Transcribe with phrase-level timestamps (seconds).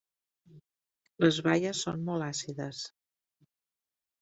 [1.25, 2.83] Les baies són molt àcides.